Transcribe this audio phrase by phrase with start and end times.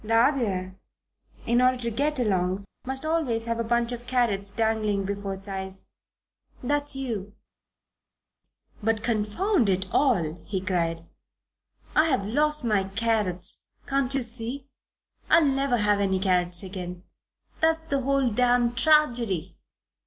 [0.03, 0.79] The other,
[1.45, 5.47] in order to get along, must always have a bunch of carrots dangling before its
[5.47, 5.91] eyes.
[6.63, 7.35] That's you."
[8.81, 11.05] "But confound it all!" he cried,
[11.95, 14.65] "I've lost my carrots can't you see?
[15.29, 17.03] I'll never have any carrots again.
[17.59, 19.55] That's the whole damned tragedy."